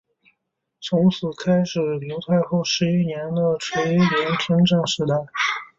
[0.79, 5.13] 从此开始刘太后十一年的垂帘听政时代。